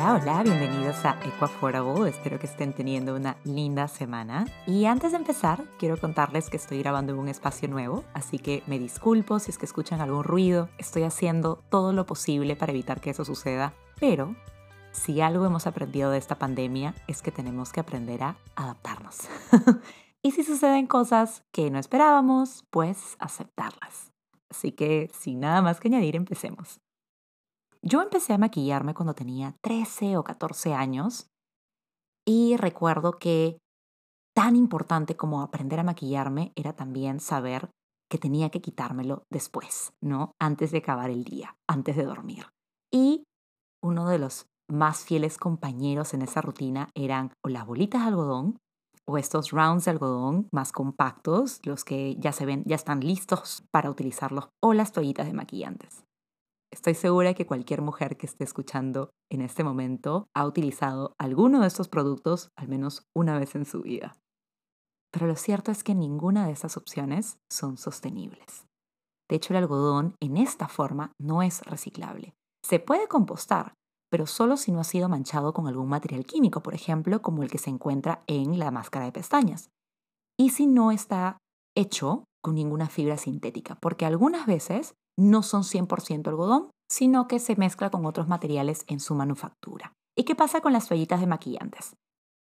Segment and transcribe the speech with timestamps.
[0.00, 2.08] Hola, hola, bienvenidos a Equaforable.
[2.08, 4.46] Espero que estén teniendo una linda semana.
[4.66, 8.62] Y antes de empezar, quiero contarles que estoy grabando en un espacio nuevo, así que
[8.66, 10.70] me disculpo si es que escuchan algún ruido.
[10.78, 14.34] Estoy haciendo todo lo posible para evitar que eso suceda, pero
[14.90, 19.28] si algo hemos aprendido de esta pandemia es que tenemos que aprender a adaptarnos.
[20.22, 24.12] y si suceden cosas que no esperábamos, pues aceptarlas.
[24.48, 26.80] Así que sin nada más que añadir, empecemos.
[27.82, 31.28] Yo empecé a maquillarme cuando tenía 13 o 14 años
[32.26, 33.58] y recuerdo que
[34.34, 37.70] tan importante como aprender a maquillarme era también saber
[38.10, 40.32] que tenía que quitármelo después, ¿no?
[40.38, 42.46] Antes de acabar el día, antes de dormir.
[42.92, 43.24] Y
[43.82, 48.58] uno de los más fieles compañeros en esa rutina eran o las bolitas de algodón
[49.06, 53.64] o estos rounds de algodón más compactos, los que ya se ven, ya están listos
[53.72, 56.04] para utilizarlos, o las toallitas de maquillantes.
[56.72, 61.66] Estoy segura que cualquier mujer que esté escuchando en este momento ha utilizado alguno de
[61.66, 64.16] estos productos al menos una vez en su vida.
[65.12, 68.66] Pero lo cierto es que ninguna de estas opciones son sostenibles.
[69.28, 72.34] De hecho, el algodón en esta forma no es reciclable.
[72.64, 73.74] Se puede compostar,
[74.08, 77.50] pero solo si no ha sido manchado con algún material químico, por ejemplo, como el
[77.50, 79.70] que se encuentra en la máscara de pestañas.
[80.38, 81.38] Y si no está
[81.76, 87.56] hecho con ninguna fibra sintética, porque algunas veces no son 100% algodón, sino que se
[87.56, 89.92] mezcla con otros materiales en su manufactura.
[90.16, 91.94] ¿Y qué pasa con las toallitas de maquillantes?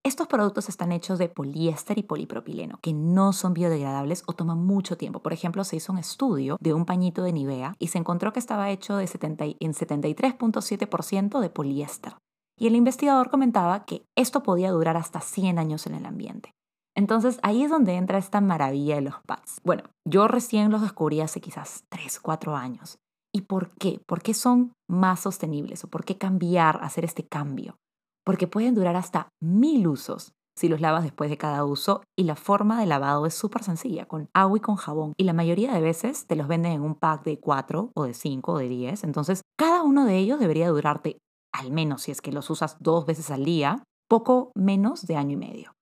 [0.03, 4.97] Estos productos están hechos de poliéster y polipropileno, que no son biodegradables o toman mucho
[4.97, 5.21] tiempo.
[5.21, 8.39] Por ejemplo, se hizo un estudio de un pañito de Nivea y se encontró que
[8.39, 12.15] estaba hecho de en 73.7% de poliéster.
[12.57, 16.53] Y el investigador comentaba que esto podía durar hasta 100 años en el ambiente.
[16.99, 19.61] Entonces ahí es donde entra esta maravilla de los pads.
[19.63, 22.99] Bueno, yo recién los descubrí hace quizás 3, 4 años.
[23.33, 24.01] ¿Y por qué?
[24.05, 27.77] ¿Por qué son más sostenibles o por qué cambiar, hacer este cambio?
[28.25, 32.35] Porque pueden durar hasta mil usos si los lavas después de cada uso y la
[32.35, 35.13] forma de lavado es súper sencilla, con agua y con jabón.
[35.15, 38.13] Y la mayoría de veces te los venden en un pack de 4 o de
[38.13, 39.05] 5 o de 10.
[39.05, 41.17] Entonces, cada uno de ellos debería durarte,
[41.53, 45.35] al menos si es que los usas dos veces al día, poco menos de año
[45.35, 45.78] y medio.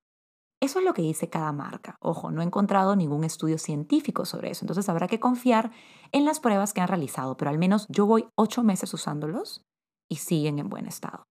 [0.59, 1.95] Eso es lo que dice cada marca.
[2.01, 5.71] Ojo, no he encontrado ningún estudio científico sobre eso, entonces habrá que confiar
[6.11, 9.61] en las pruebas que han realizado, pero al menos yo voy ocho meses usándolos
[10.09, 11.23] y siguen en buen estado.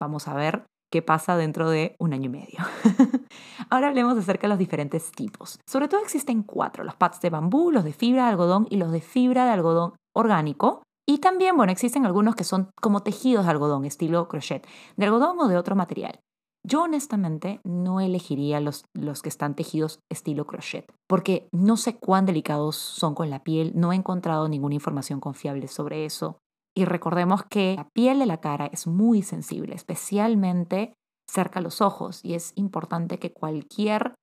[0.00, 2.58] Vamos a ver qué pasa dentro de un año y medio.
[3.70, 5.58] Ahora hablemos acerca de los diferentes tipos.
[5.66, 8.92] Sobre todo existen cuatro, los pads de bambú, los de fibra de algodón y los
[8.92, 10.82] de fibra de algodón orgánico.
[11.06, 15.40] Y también, bueno, existen algunos que son como tejidos de algodón, estilo crochet, de algodón
[15.40, 16.20] o de otro material.
[16.68, 22.26] Yo honestamente no elegiría los, los que están tejidos estilo crochet, porque no sé cuán
[22.26, 26.40] delicados son con la piel, no he encontrado ninguna información confiable sobre eso.
[26.76, 30.92] Y recordemos que la piel de la cara es muy sensible, especialmente
[31.26, 34.14] cerca a los ojos, y es importante que cualquier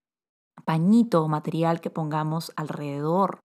[0.66, 3.40] pañito o material que pongamos alrededor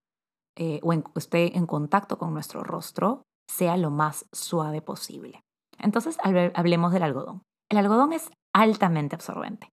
[0.59, 5.41] eh, o esté en contacto con nuestro rostro sea lo más suave posible.
[5.78, 7.43] Entonces hablemos del algodón.
[7.71, 9.71] El algodón es altamente absorbente.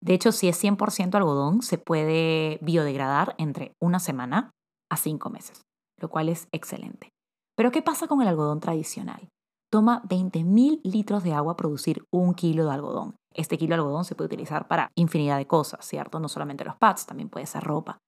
[0.00, 4.52] De hecho, si es 100% algodón, se puede biodegradar entre una semana
[4.90, 5.62] a cinco meses,
[5.98, 7.10] lo cual es excelente.
[7.56, 9.28] Pero ¿qué pasa con el algodón tradicional?
[9.70, 13.16] Toma 20.000 litros de agua producir un kilo de algodón.
[13.34, 16.20] Este kilo de algodón se puede utilizar para infinidad de cosas, ¿cierto?
[16.20, 17.98] No solamente los pads, también puede ser ropa.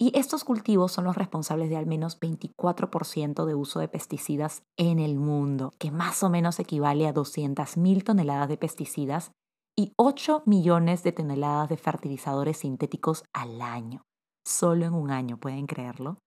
[0.00, 4.98] Y estos cultivos son los responsables de al menos 24% de uso de pesticidas en
[4.98, 9.32] el mundo, que más o menos equivale a 200.000 toneladas de pesticidas
[9.76, 14.02] y 8 millones de toneladas de fertilizadores sintéticos al año.
[14.44, 16.18] Solo en un año, ¿pueden creerlo?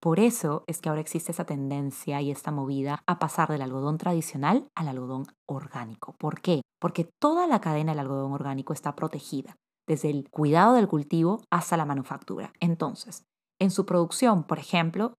[0.00, 3.98] Por eso es que ahora existe esa tendencia y esta movida a pasar del algodón
[3.98, 6.14] tradicional al algodón orgánico.
[6.18, 6.62] ¿Por qué?
[6.80, 11.76] Porque toda la cadena del algodón orgánico está protegida, desde el cuidado del cultivo hasta
[11.76, 12.52] la manufactura.
[12.60, 13.24] Entonces,
[13.60, 15.12] en su producción, por ejemplo,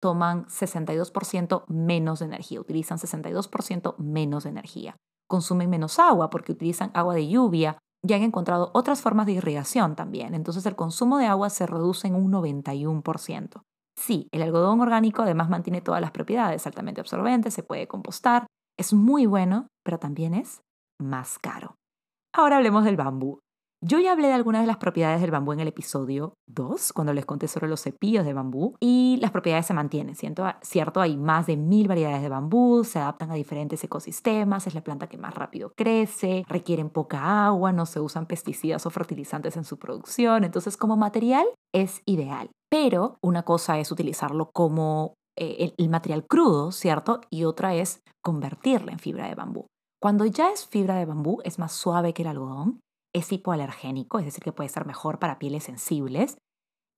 [0.00, 4.96] toman 62% menos de energía, utilizan 62% menos de energía
[5.28, 9.96] consumen menos agua porque utilizan agua de lluvia y han encontrado otras formas de irrigación
[9.96, 10.34] también.
[10.34, 13.62] Entonces el consumo de agua se reduce en un 91%.
[13.98, 18.46] Sí, el algodón orgánico además mantiene todas las propiedades, altamente absorbente, se puede compostar,
[18.78, 20.60] es muy bueno, pero también es
[21.00, 21.76] más caro.
[22.34, 23.40] Ahora hablemos del bambú.
[23.88, 27.12] Yo ya hablé de algunas de las propiedades del bambú en el episodio 2, cuando
[27.12, 31.00] les conté sobre los cepillos de bambú, y las propiedades se mantienen, ¿cierto?
[31.00, 35.06] Hay más de mil variedades de bambú, se adaptan a diferentes ecosistemas, es la planta
[35.06, 39.78] que más rápido crece, requieren poca agua, no se usan pesticidas o fertilizantes en su
[39.78, 42.50] producción, entonces como material es ideal.
[42.68, 47.20] Pero una cosa es utilizarlo como eh, el material crudo, ¿cierto?
[47.30, 49.66] Y otra es convertirlo en fibra de bambú.
[50.02, 52.80] Cuando ya es fibra de bambú, es más suave que el algodón,
[53.16, 56.36] es hipoalergénico, es decir, que puede ser mejor para pieles sensibles.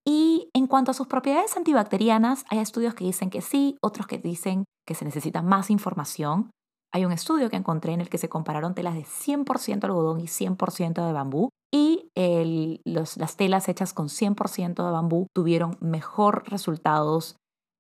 [0.05, 4.19] Y en cuanto a sus propiedades antibacterianas, hay estudios que dicen que sí, otros que
[4.19, 6.51] dicen que se necesita más información.
[6.93, 10.25] Hay un estudio que encontré en el que se compararon telas de 100% algodón y
[10.25, 17.37] 100% de bambú y las telas hechas con 100% de bambú tuvieron mejor resultados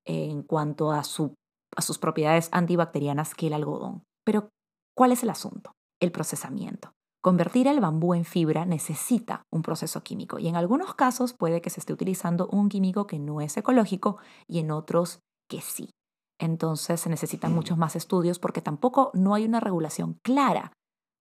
[0.06, 4.04] en cuanto a, a sus propiedades antibacterianas que el algodón.
[4.24, 4.50] Pero,
[4.94, 5.72] ¿cuál es el asunto?
[6.00, 6.92] El procesamiento.
[7.20, 11.70] Convertir el bambú en fibra necesita un proceso químico y en algunos casos puede que
[11.70, 15.90] se esté utilizando un químico que no es ecológico y en otros que sí.
[16.38, 20.72] Entonces se necesitan muchos más estudios porque tampoco no hay una regulación clara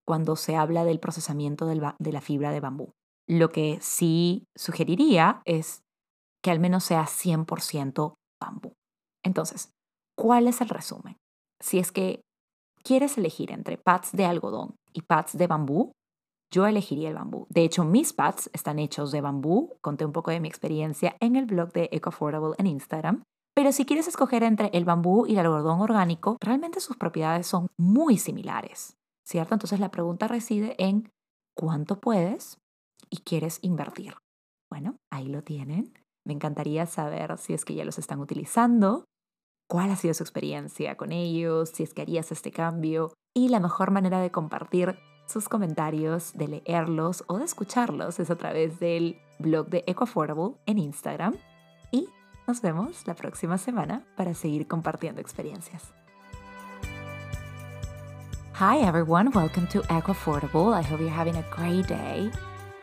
[0.05, 2.93] cuando se habla del procesamiento de la fibra de bambú.
[3.27, 5.81] Lo que sí sugeriría es
[6.43, 8.73] que al menos sea 100% bambú.
[9.23, 9.71] Entonces,
[10.15, 11.17] ¿cuál es el resumen?
[11.59, 12.21] Si es que
[12.83, 15.91] quieres elegir entre pads de algodón y pads de bambú,
[16.51, 17.45] yo elegiría el bambú.
[17.49, 19.77] De hecho, mis pads están hechos de bambú.
[19.81, 23.21] Conté un poco de mi experiencia en el blog de EcoAffordable en Instagram.
[23.53, 27.67] Pero si quieres escoger entre el bambú y el algodón orgánico, realmente sus propiedades son
[27.77, 29.53] muy similares, ¿cierto?
[29.55, 31.11] Entonces la pregunta reside en
[31.55, 32.57] cuánto puedes
[33.09, 34.15] y quieres invertir.
[34.69, 35.93] Bueno, ahí lo tienen.
[36.25, 39.05] Me encantaría saber si es que ya los están utilizando,
[39.67, 43.59] cuál ha sido su experiencia con ellos, si es que harías este cambio y la
[43.59, 44.97] mejor manera de compartir
[45.27, 50.79] sus comentarios, de leerlos o de escucharlos es a través del blog de EcoAffordable en
[50.79, 51.35] Instagram
[51.91, 52.07] y
[52.47, 55.91] Nos vemos la próxima semana para seguir compartiendo experiencias.
[58.57, 60.73] Hi everyone, welcome to Eco Affordable.
[60.73, 62.31] I hope you're having a great day.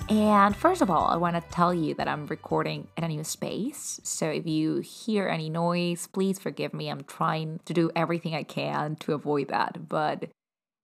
[0.09, 3.25] And first of all, I want to tell you that I'm recording in a new
[3.25, 4.01] space.
[4.05, 6.91] So if you hear any noise, please forgive me.
[6.91, 9.89] I'm trying to do everything I can to avoid that.
[9.89, 10.31] But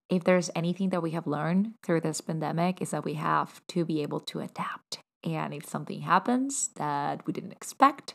[0.09, 3.85] if there's anything that we have learned through this pandemic, is that we have to
[3.85, 5.01] be able to adapt.
[5.23, 8.15] And if something happens that we didn't expect,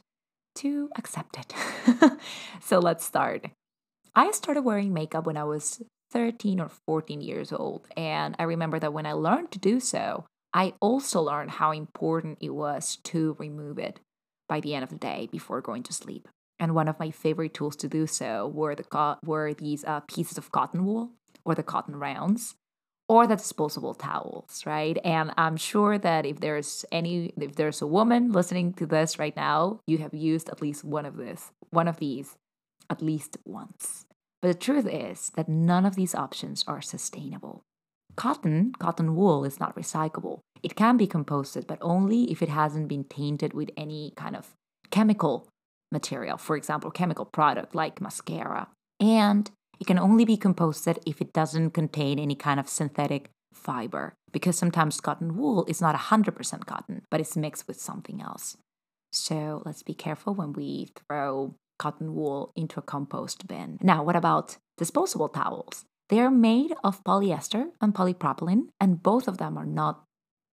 [0.56, 1.54] to accept it.
[2.62, 3.52] so let's start.
[4.16, 7.88] I started wearing makeup when I was 13 or 14 years old.
[7.96, 10.26] And I remember that when I learned to do so,
[10.56, 14.00] I also learned how important it was to remove it
[14.48, 16.30] by the end of the day before going to sleep.
[16.58, 20.00] And one of my favorite tools to do so were the co- were these uh,
[20.08, 21.12] pieces of cotton wool
[21.44, 22.56] or the cotton rounds
[23.10, 24.98] or the disposable towels, right?
[25.04, 29.36] And I'm sure that if there's any if there's a woman listening to this right
[29.36, 32.38] now, you have used at least one of this, one of these
[32.90, 34.06] at least once.
[34.42, 37.66] But the truth is that none of these options are sustainable.
[38.16, 40.40] Cotton, cotton wool is not recyclable.
[40.64, 44.54] It can be composted, but only if it hasn't been tainted with any kind of
[44.90, 45.48] chemical
[45.92, 48.68] material, for example, chemical product like mascara.
[49.00, 54.14] And it can only be composted if it doesn't contain any kind of synthetic fiber,
[54.32, 58.58] because sometimes cotton wool is not 100% cotton, but it's mixed with something else.
[59.12, 63.78] So let's be careful when we throw cotton wool into a compost bin.
[63.82, 65.86] Now, what about disposable towels?
[66.10, 70.04] They are made of polyester and polypropylene, and both of them are not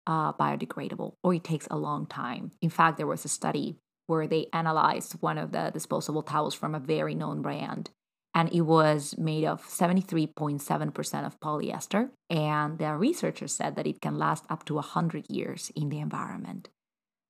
[0.07, 2.51] uh, biodegradable, or it takes a long time.
[2.61, 3.77] In fact, there was a study
[4.07, 7.91] where they analyzed one of the disposable towels from a very known brand
[8.33, 12.09] and it was made of 73.7% of polyester.
[12.29, 16.69] And the researchers said that it can last up to 100 years in the environment.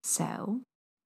[0.04, 0.62] So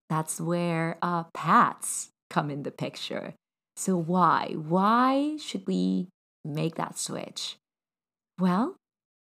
[0.10, 3.34] that's where uh, pads come in the picture.
[3.78, 4.54] So, why?
[4.56, 6.08] Why should we
[6.46, 7.58] make that switch?
[8.40, 8.76] Well,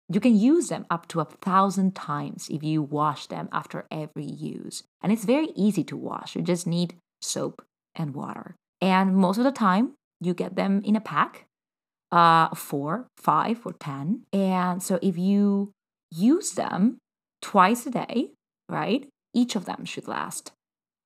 [0.09, 4.25] you can use them up to a thousand times if you wash them after every
[4.25, 4.85] use.
[5.03, 6.37] And it's very easy to wash.
[6.37, 8.55] You just need soap and water.
[8.81, 11.47] And most of the time, you get them in a pack,
[12.13, 14.23] uh, four, five, or 10.
[14.33, 15.73] And so if you
[16.11, 16.99] use them
[17.43, 18.31] twice a day,
[18.69, 20.53] right, each of them should last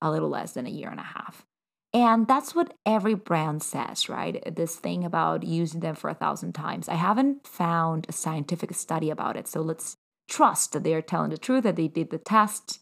[0.02, 1.44] a little less than a year and a half.
[1.92, 4.42] And that's what every brand says, right?
[4.54, 6.88] This thing about using them for a thousand times.
[6.88, 9.48] I haven't found a scientific study about it.
[9.48, 9.96] So let's
[10.28, 12.78] trust that they're telling the truth, that they did the test.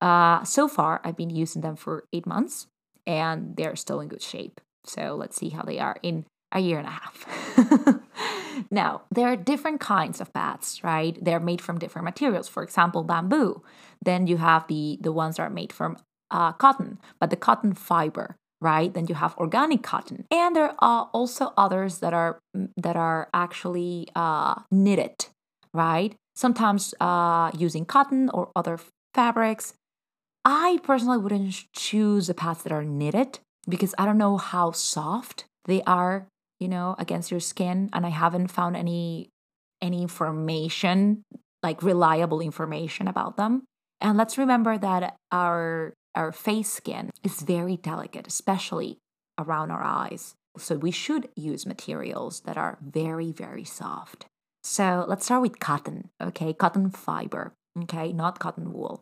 [0.00, 2.68] Uh, so far, I've been using them for eight months
[3.06, 4.60] and they're still in good shape.
[4.84, 8.00] So let's see how they are in a year and a half.
[8.70, 11.18] now, there are different kinds of bats, right?
[11.20, 12.48] They're made from different materials.
[12.48, 13.62] For example, bamboo.
[14.04, 15.96] Then you have the, the ones that are made from
[16.30, 18.92] uh, cotton, but the cotton fiber, right?
[18.92, 22.40] Then you have organic cotton, and there are also others that are
[22.76, 25.26] that are actually uh, knitted,
[25.74, 26.16] right?
[26.34, 28.80] Sometimes uh, using cotton or other
[29.12, 29.74] fabrics.
[30.46, 35.44] I personally wouldn't choose the pads that are knitted because I don't know how soft
[35.66, 36.26] they are,
[36.58, 37.88] you know, against your skin.
[37.92, 39.28] And I haven't found any
[39.80, 41.22] any information,
[41.62, 43.64] like reliable information about them.
[44.00, 48.98] And let's remember that our our face skin is very delicate, especially
[49.38, 50.34] around our eyes.
[50.56, 54.26] So we should use materials that are very, very soft.
[54.62, 56.52] So let's start with cotton, okay?
[56.52, 57.52] Cotton fiber,
[57.82, 58.12] okay?
[58.12, 59.00] Not cotton wool.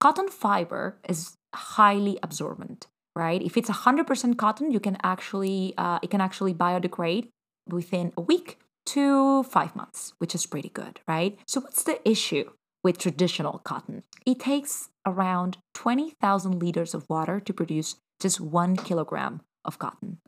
[0.00, 3.40] Cotton fiber is highly absorbent, right?
[3.42, 7.28] If it's 100% cotton, you can actually, uh, it can actually biodegrade
[7.68, 11.38] within a week to five months, which is pretty good, right?
[11.46, 12.50] So what's the issue?
[12.84, 14.04] With traditional cotton.
[14.24, 20.18] It takes around 20,000 liters of water to produce just one kilogram of cotton.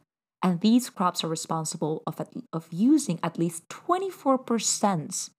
[0.42, 2.20] And these crops are responsible of,
[2.52, 5.30] of using at least 24%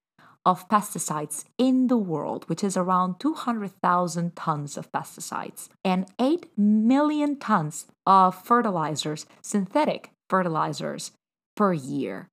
[0.46, 7.36] of pesticides in the world, which is around 200,000 tons of pesticides, and 8 million
[7.38, 11.12] tons of fertilizers, synthetic fertilizers,
[11.56, 12.28] per year.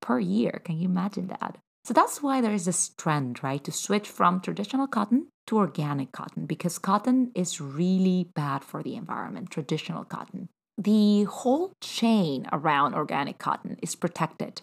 [0.00, 1.58] Per year, can you imagine that?
[1.84, 6.12] So that's why there is this trend, right, to switch from traditional cotton to organic
[6.12, 10.48] cotton because cotton is really bad for the environment, traditional cotton.
[10.78, 14.62] The whole chain around organic cotton is protected,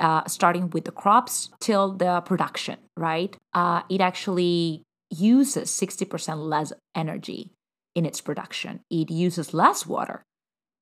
[0.00, 3.36] uh, starting with the crops till the production, right?
[3.54, 7.52] Uh, it actually uses 60% less energy
[7.94, 10.22] in its production, it uses less water,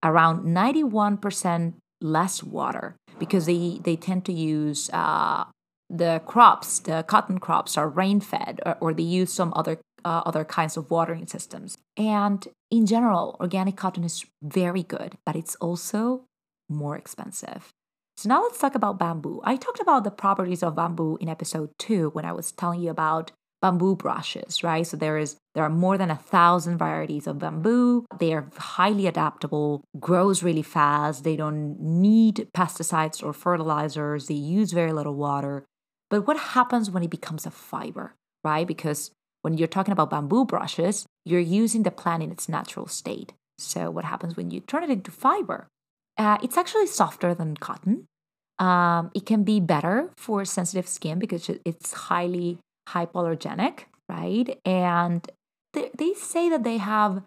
[0.02, 5.45] around 91% less water because they, they tend to use uh,
[5.91, 10.23] the crops, the cotton crops, are rain fed or, or, they use some other uh,
[10.26, 11.79] other kinds of watering systems.
[11.97, 16.25] And in general, organic cotton is very good, but it's also
[16.69, 17.73] more expensive.
[18.17, 19.41] So now let's talk about bamboo.
[19.45, 22.91] I talked about the properties of bamboo in episode two when I was telling you
[22.91, 24.87] about bamboo brushes, right?
[24.87, 28.05] So there is there are more than a thousand varieties of bamboo.
[28.19, 31.25] They are highly adaptable, grows really fast.
[31.25, 34.26] They don't need pesticides or fertilizers.
[34.26, 35.64] They use very little water.
[36.11, 38.66] But what happens when it becomes a fiber, right?
[38.66, 39.11] Because
[39.42, 43.32] when you're talking about bamboo brushes, you're using the plant in its natural state.
[43.58, 45.68] So, what happens when you turn it into fiber?
[46.16, 48.06] Uh, it's actually softer than cotton.
[48.58, 52.58] Um, it can be better for sensitive skin because it's highly
[52.88, 54.58] hypoallergenic, right?
[54.64, 55.28] And
[55.73, 57.23] they, they say that they have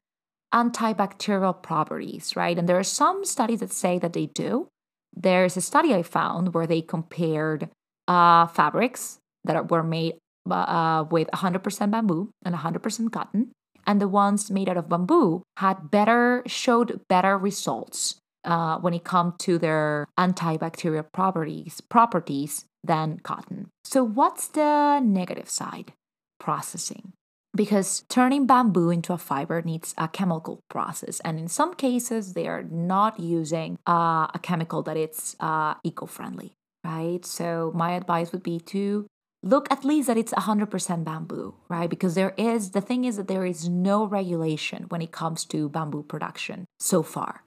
[0.54, 2.58] antibacterial properties, right?
[2.58, 4.70] And there are some studies that say that they do.
[5.14, 7.70] There's a study I found where they compared
[8.08, 10.16] uh, fabrics that were made
[10.50, 13.52] uh, with 100% bamboo and 100% cotton.
[13.86, 19.04] And the ones made out of bamboo had better, showed better results uh, when it
[19.04, 23.70] comes to their antibacterial properties, properties than cotton.
[23.84, 25.94] So, what's the negative side?
[26.40, 27.14] Processing.
[27.56, 32.48] Because turning bamboo into a fiber needs a chemical process, and in some cases, they
[32.48, 36.54] are not using uh, a chemical that it's uh, eco-friendly
[36.88, 37.26] right?
[37.26, 39.08] So my advice would be to
[39.44, 41.90] look at least that it's 100% bamboo, right?
[41.90, 45.70] Because there is, the thing is that there is no regulation when it comes to
[45.70, 47.44] bamboo production so far,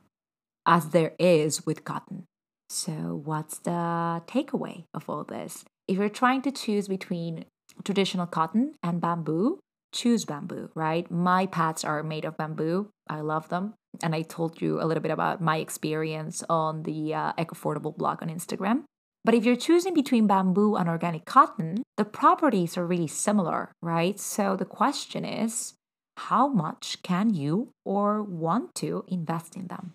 [0.67, 2.27] as there is with cotton.
[2.69, 5.65] So, what's the takeaway of all this?
[5.89, 7.47] If you're trying to choose between
[7.83, 9.59] traditional cotton and bamboo,
[9.93, 11.11] choose bamboo, right?
[11.11, 12.91] My pads are made of bamboo.
[13.09, 13.75] I love them.
[14.05, 17.97] And I told you a little bit about my experience on the uh, Eco Affordable
[17.97, 18.85] blog on Instagram.
[19.25, 24.19] But if you're choosing between bamboo and organic cotton, the properties are really similar, right?
[24.19, 25.75] So the question is
[26.17, 29.95] how much can you or want to invest in them?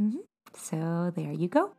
[0.00, 0.18] Mm-hmm.
[0.56, 1.74] So there you go.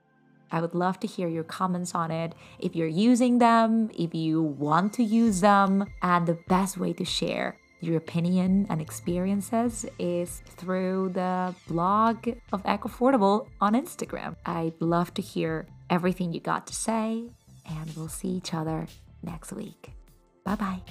[0.51, 2.33] I would love to hear your comments on it.
[2.59, 7.03] If you're using them, if you want to use them, and the best way to
[7.03, 14.35] share your opinion and experiences is through the blog of Eco Affordable on Instagram.
[14.45, 17.29] I'd love to hear everything you got to say,
[17.67, 18.87] and we'll see each other
[19.23, 19.91] next week.
[20.43, 20.81] Bye bye.